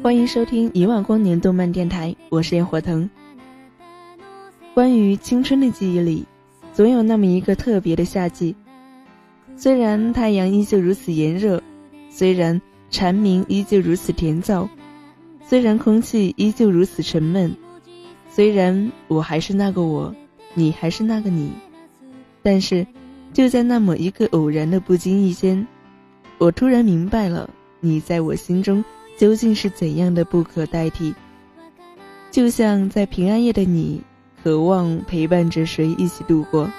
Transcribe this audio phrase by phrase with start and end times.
[0.00, 3.10] 欢迎收听一万光年动漫电台，我是烟火腾。
[4.72, 6.24] 关于青春的记忆里，
[6.72, 8.54] 总有那么一个特别的夏季。
[9.56, 11.60] 虽然太阳依旧如此炎热，
[12.10, 14.68] 虽然蝉鸣依旧如此甜燥，
[15.44, 17.52] 虽然空气依旧如此沉闷，
[18.30, 20.14] 虽然我还是那个我，
[20.54, 21.50] 你还是那个你，
[22.40, 22.86] 但是
[23.32, 25.66] 就在那么一个偶然的不经意间，
[26.38, 28.82] 我突然明白了，你在我心中。
[29.18, 31.12] 究竟是怎样的不可代替？
[32.30, 34.00] 就像在平安夜的你，
[34.44, 36.70] 渴望陪伴着谁一起度过？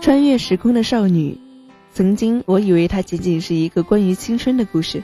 [0.00, 1.38] 穿越时空的少女，
[1.92, 5.02] 曾经我以为它仅仅是一个关于青春的故事。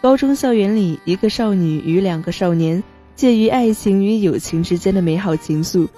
[0.00, 2.82] 高中校园里，一个少女与两个少年
[3.14, 5.88] 介于爱情与友情之间的美好情愫，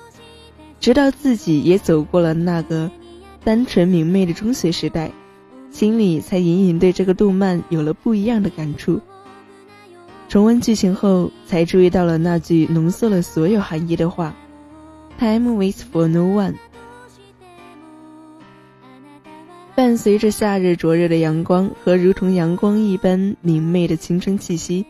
[0.80, 2.90] 直到自己也走过了那个。
[3.44, 5.10] 单纯明媚的中学时代，
[5.70, 8.98] 心里才隐隐对这个动漫有了不一样的感触。
[10.28, 14.34] 重温剧情后，才注意到了那句浓缩了所有含义的话
[15.18, 16.54] ：“Time waits for no one。”
[19.76, 24.86] 伴随着夏日灼热的阳光和如同阳光一般明媚的青春气息，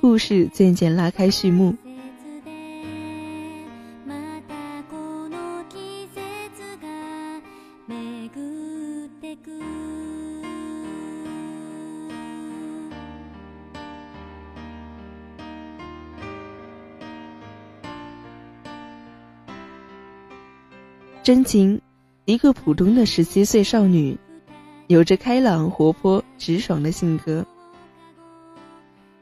[0.00, 1.74] 故事渐渐拉开序幕。
[21.26, 21.80] 真情，
[22.24, 24.16] 一个普通的十七岁少女，
[24.86, 27.44] 有着开朗、活泼、直爽的性格。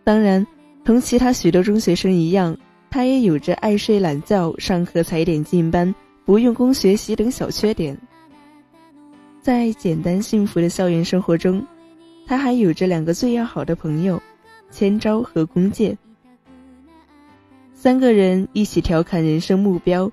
[0.05, 0.47] 当然，
[0.85, 2.55] 同其他许多中学生一样，
[2.91, 5.95] 她也有着爱睡懒觉、上课踩点进班、
[6.27, 7.99] 不用功学习等小缺点。
[9.41, 11.67] 在简单幸福的校园生活中，
[12.27, 14.23] 她还有着两个最要好的朋友，
[14.71, 15.97] 千昭和弓箭。
[17.73, 20.13] 三个人一起调侃人生目标。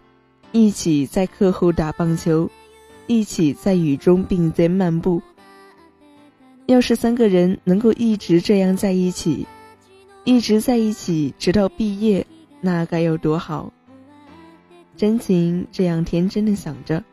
[0.51, 2.49] 一起在课后打棒球，
[3.07, 5.21] 一起在雨中并肩漫步。
[6.65, 9.47] 要是三个人能够一直这样在一起，
[10.23, 12.25] 一直在一起直到毕业，
[12.59, 13.71] 那该有多好！
[14.97, 17.03] 真情这样天真的想着。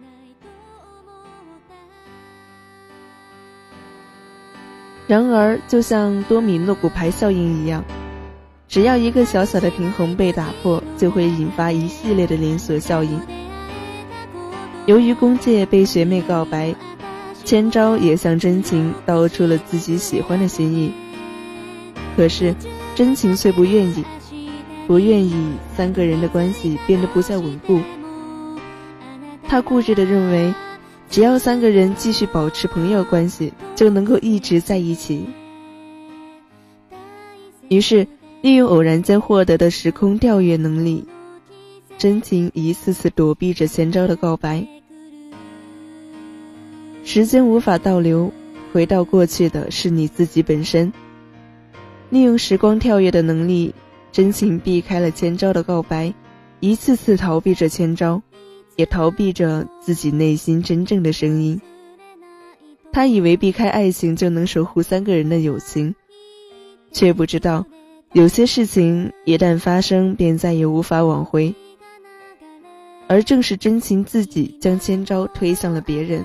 [5.06, 7.82] 然而，就像多米诺骨牌效应一样。
[8.68, 13.18] 只要一个小小的平衡被打破，就会引发一系列的连锁效应。
[14.84, 16.74] 由于公介被学妹告白，
[17.44, 20.92] 千昭也向真情道出了自己喜欢的心意。
[22.16, 22.54] 可是，
[22.94, 24.04] 真情却不愿意，
[24.86, 27.80] 不愿意三个人的关系变得不再稳固。
[29.46, 30.52] 他固执地认为，
[31.08, 35.24] 只要三个人继续保持朋友关系，就能够一直在一起。
[37.68, 38.06] 于是。
[38.40, 41.04] 利用偶然间获得的时空跳跃能力，
[41.98, 44.66] 真情一次次躲避着千昭的告白。
[47.04, 48.32] 时间无法倒流，
[48.72, 50.92] 回到过去的是你自己本身。
[52.10, 53.74] 利用时光跳跃的能力，
[54.12, 56.14] 真情避开了千昭的告白，
[56.60, 58.22] 一次次逃避着千昭，
[58.76, 61.60] 也逃避着自己内心真正的声音。
[62.92, 65.94] 他以为避开爱情就能守护三个人的友情，
[66.92, 67.66] 却不知道。
[68.12, 71.54] 有些事情一旦发生，便再也无法挽回。
[73.06, 76.24] 而正是真情自己将千招推向了别人。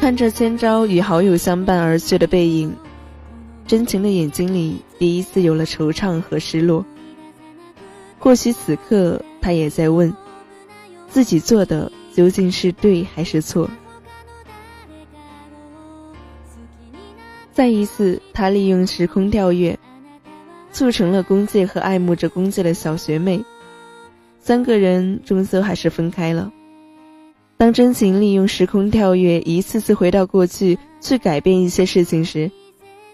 [0.00, 2.74] 看着千招与好友相伴而去的背影，
[3.66, 6.84] 真情的眼睛里第一次有了惆怅和失落。
[8.18, 9.20] 或许此刻。
[9.40, 10.14] 他也在问，
[11.08, 13.68] 自己做的究竟是对还是错？
[17.52, 19.78] 再一次，他利用时空跳跃，
[20.72, 23.44] 促成了弓介和爱慕着弓介的小学妹，
[24.38, 26.50] 三个人终究还是分开了。
[27.58, 32.50] 当真情利用时空跳跃，一次次回到过去去改变一些事情时，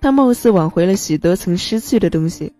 [0.01, 2.53] 他貌似挽回了许多曾失去的东西，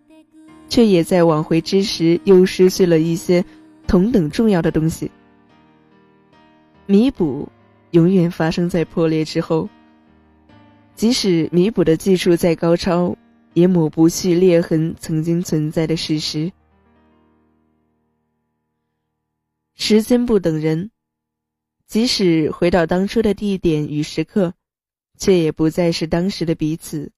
[0.67, 3.45] 却也在挽回之时又失去了一些。
[3.87, 5.09] 同等重要的东西，
[6.85, 7.49] 弥补
[7.91, 9.69] 永远发生在破裂之后。
[10.93, 13.15] 即使弥补的技术再高超，
[13.53, 16.51] 也抹不去裂痕曾经存在的事实。
[19.75, 20.89] 时间不等人，
[21.85, 24.55] 即使回到当初的地点与时刻，
[25.19, 27.11] 却也不再是当时的彼此。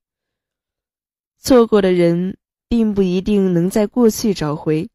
[1.38, 2.36] 错过的人
[2.68, 4.90] 并不一定能在过去找回，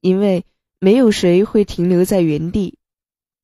[0.00, 0.44] 因为
[0.80, 2.78] 没有谁会停留在原地，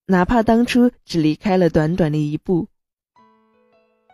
[0.06, 2.68] 哪怕当初只离开了短短的一步。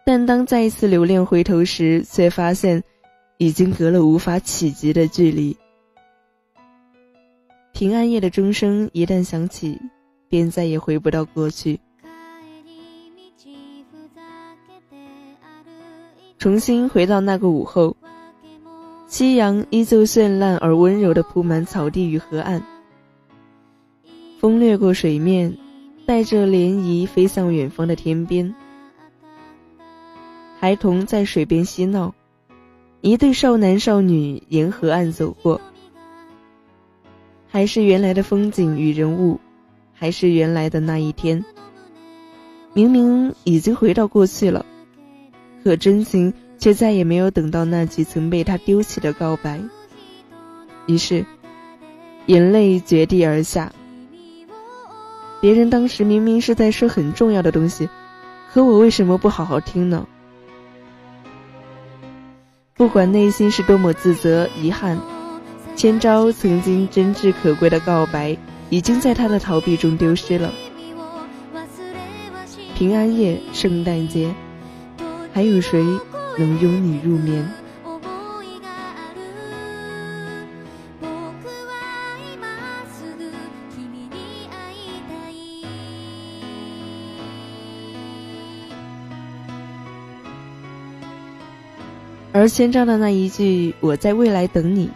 [0.07, 2.83] 但当再一次留恋回头时，却发现
[3.37, 5.55] 已经隔了无法企及的距离。
[7.73, 9.79] 平安夜的钟声一旦响起，
[10.31, 11.79] 便再也回不到过去。
[16.39, 17.95] 重新回到那个午后，
[19.07, 22.63] 夕阳依旧绚烂而温柔地铺满草地与河岸。
[24.41, 25.55] 风掠过水面，
[26.07, 28.55] 带着涟漪飞向远方的天边。
[30.59, 32.15] 孩童在水边嬉闹，
[33.03, 35.61] 一对少男少女沿河岸走过。
[37.51, 39.39] 还是原来的风景与人物，
[39.93, 41.45] 还是原来的那一天。
[42.73, 44.65] 明明已经回到过去了。
[45.63, 49.61] 可真情却再也没有等到那句曾被他丢弃的告白，
[50.87, 51.27] 于是
[52.25, 53.71] 眼泪决堤而下。
[55.41, 57.89] 别人当时明明是在说很重要的东西，
[58.53, 60.07] 可我为什么不好好听呢？
[62.75, 64.99] 不管内心是多么自责、遗憾，
[65.77, 68.37] 千昭曾经真挚可贵的告白，
[68.69, 70.53] 已经在他的逃避中丢失了。
[72.75, 74.35] 平安夜，圣诞节。
[75.33, 75.83] 还有谁
[76.39, 77.49] 能拥你入眠？
[92.33, 94.89] 而千章的那一句“我在未来等你”，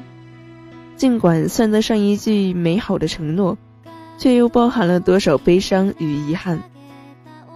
[0.96, 3.58] 尽管算得上一句美好的承诺，
[4.18, 6.62] 却又包含了多少悲伤与遗憾？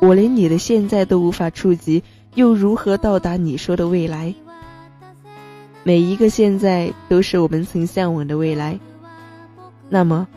[0.00, 2.02] 我连你的现在都无法触及。
[2.34, 4.32] 又如何到达你说的未来？
[5.82, 8.78] 每一个现在都是我们曾向往的未来。
[9.88, 10.28] 那么，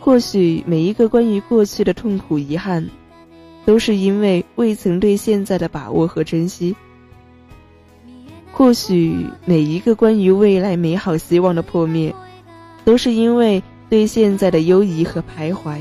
[0.00, 2.88] 或许每一个关于过去的痛苦、遗憾，
[3.64, 6.74] 都是因为未曾对现在的把握和珍惜。
[8.58, 12.14] 或许每一个关于未来美好希望的破灭，
[12.86, 15.76] 都是因为对现在的犹疑和徘徊。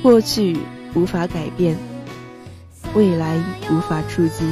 [0.00, 0.56] 过去
[0.94, 1.76] 无法改变。
[2.94, 3.36] 未来
[3.68, 4.44] 无法触及，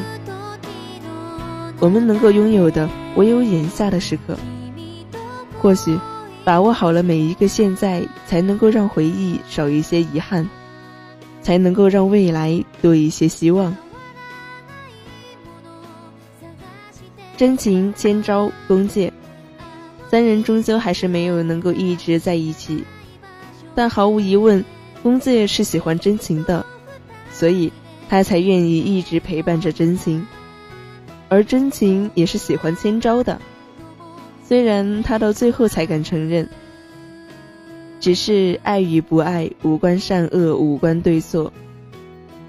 [1.78, 4.36] 我们能够拥有的唯有眼下的时刻。
[5.60, 5.96] 或许，
[6.42, 10.48] 把握好了每一个现在，才能够让回忆少一些遗憾，
[11.42, 13.72] 才能够让未来多一些希望。
[17.40, 19.10] 真情、千招、弓箭，
[20.10, 22.84] 三人终究还是没有能够一直在一起。
[23.74, 24.62] 但毫无疑问，
[25.02, 26.66] 弓箭是喜欢真情的，
[27.32, 27.72] 所以。
[28.10, 30.26] 他才愿意一直陪伴着真情，
[31.30, 33.40] 而真情也是喜欢千招的。
[34.44, 36.46] 虽然他到最后才敢承认，
[38.00, 41.50] 只是爱与不爱无关善恶，无关对错，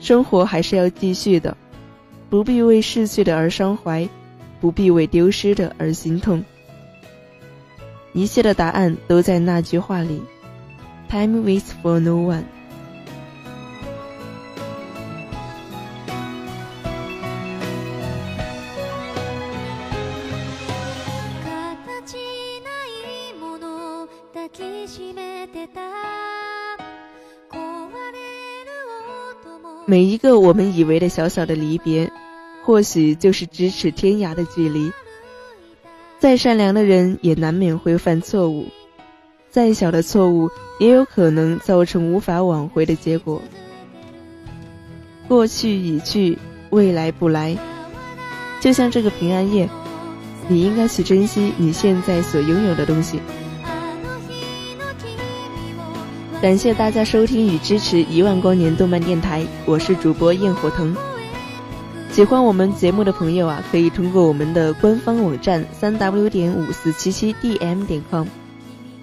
[0.01, 1.55] 生活还是要继续的，
[2.29, 4.09] 不必为逝去的而伤怀，
[4.61, 6.41] 不必为丢失的而心痛。
[8.13, 10.21] 一切的答案都在那句话里
[11.09, 12.43] ：Time waits for no one。
[29.87, 32.09] 每一个我们以为的小小的离别，
[32.63, 34.91] 或许就是咫尺天涯的距离。
[36.19, 38.67] 再善良的人也难免会犯错误，
[39.49, 40.49] 再小的错误
[40.79, 43.41] 也有可能造成无法挽回的结果。
[45.27, 46.37] 过去已去，
[46.69, 47.57] 未来不来。
[48.59, 49.67] 就像这个平安夜，
[50.47, 53.19] 你应该去珍惜你现在所拥有的东西。
[56.39, 60.95] 感谢大家收听与支持一万光年动漫电台，我是主播焰火腾。
[62.11, 68.27] 喜欢我们节目的朋友啊，可以通过我们的官方网站三 w 点五四七七 dm 点 com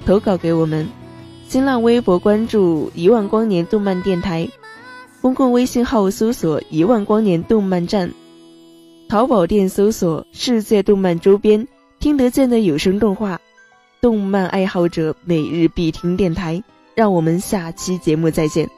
[0.05, 0.87] 投稿给我们。
[1.49, 4.47] 新浪微博关注一万光年动漫电台，
[5.23, 8.13] 公共微信号搜索一万光年动漫站，
[9.09, 11.67] 淘宝店搜索世界动漫周边，
[11.99, 13.41] 听得见的有声动画，
[14.03, 16.63] 动漫爱好者每日必听电台。
[16.95, 18.69] 让我们下期节目再见。